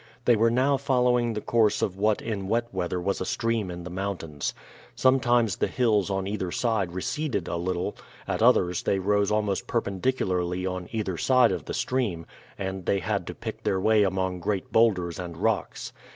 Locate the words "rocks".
15.37-15.93